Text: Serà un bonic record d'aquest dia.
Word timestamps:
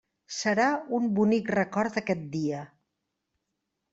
Serà 0.35 0.63
un 0.99 1.05
bonic 1.19 1.51
record 1.57 1.99
d'aquest 1.99 2.25
dia. 2.39 2.63